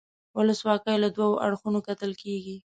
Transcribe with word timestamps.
ولسواکي 0.37 0.95
له 1.03 1.09
دوو 1.15 1.41
اړخونو 1.45 1.79
کتل 1.87 2.11
کیږي. 2.21 2.57